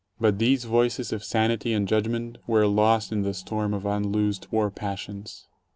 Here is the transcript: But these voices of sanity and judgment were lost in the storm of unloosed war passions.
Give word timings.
But 0.19 0.39
these 0.39 0.63
voices 0.63 1.13
of 1.13 1.23
sanity 1.23 1.73
and 1.73 1.87
judgment 1.87 2.39
were 2.47 2.65
lost 2.65 3.11
in 3.11 3.21
the 3.21 3.35
storm 3.35 3.71
of 3.71 3.85
unloosed 3.85 4.51
war 4.51 4.71
passions. 4.71 5.45